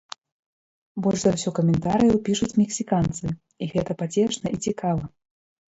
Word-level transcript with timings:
Больш 1.07 1.19
за 1.25 1.33
ўсё 1.35 1.49
каментарыяў 1.59 2.17
пішуць 2.31 2.51
мексіканцы, 2.61 3.25
і 3.65 3.71
гэта 3.77 3.99
пацешна 4.03 4.47
і 4.59 4.61
цікава. 4.69 5.03